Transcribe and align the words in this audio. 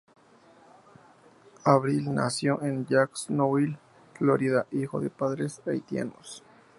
Avril 1.63 2.11
nació 2.15 2.59
en 2.63 2.87
Jacksonville, 2.87 3.77
Florida, 4.17 4.65
hijo 4.71 4.99
de 4.99 5.11
padres 5.11 5.61
haitianos. 5.67 6.41